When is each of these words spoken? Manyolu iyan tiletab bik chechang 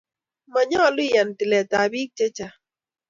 Manyolu 0.53 1.01
iyan 1.09 1.29
tiletab 1.37 1.87
bik 1.91 2.09
chechang 2.17 2.55